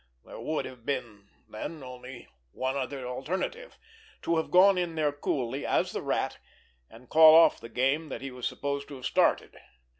[0.25, 5.91] There would have been, then, only one other alternative—to have gone in there coolly as
[5.91, 6.39] the Rat,
[6.89, 9.55] and call off the game that he was supposed to have started.